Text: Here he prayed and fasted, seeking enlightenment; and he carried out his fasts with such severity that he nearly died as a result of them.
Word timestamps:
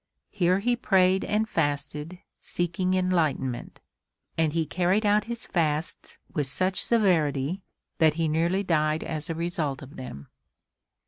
Here 0.31 0.57
he 0.57 0.75
prayed 0.75 1.23
and 1.23 1.47
fasted, 1.47 2.17
seeking 2.39 2.95
enlightenment; 2.95 3.81
and 4.35 4.51
he 4.51 4.65
carried 4.65 5.05
out 5.05 5.25
his 5.25 5.45
fasts 5.45 6.17
with 6.33 6.47
such 6.47 6.83
severity 6.83 7.61
that 7.99 8.15
he 8.15 8.27
nearly 8.27 8.63
died 8.63 9.03
as 9.03 9.29
a 9.29 9.35
result 9.35 9.83
of 9.83 9.97
them. 9.97 10.25